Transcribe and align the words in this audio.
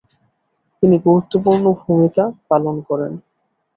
তিনি 0.83 0.95
গুরত্বপূর্ণ 1.05 1.65
ভূমিকা 1.81 2.23
পালন 2.49 2.75
করেন। 2.89 3.13